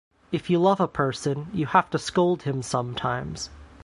If 0.31 0.49
you 0.49 0.57
love 0.57 0.79
a 0.79 0.87
person 0.87 1.49
you 1.53 1.67
have 1.67 1.91
to 1.91 1.99
scold 1.99 2.41
him 2.41 2.63
sometimes. 2.63 3.51